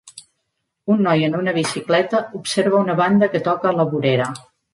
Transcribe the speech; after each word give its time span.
Un 0.93 1.03
noi 1.07 1.25
en 1.27 1.37
una 1.39 1.53
bicicleta 1.57 2.23
observa 2.41 2.81
una 2.87 2.97
banda 3.03 3.31
que 3.37 3.43
toca 3.51 3.71
a 3.75 3.77
la 3.83 3.87
vorera 3.95 4.29